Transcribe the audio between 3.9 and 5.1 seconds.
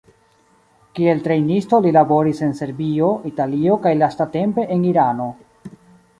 lastatempe en